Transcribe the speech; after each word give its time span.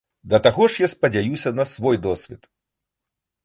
Да 0.33 0.37
таго 0.47 0.63
ж 0.75 0.83
я 0.85 0.89
спадзяюся 0.93 1.49
на 1.61 1.67
свой 1.75 2.03
досвед. 2.09 2.51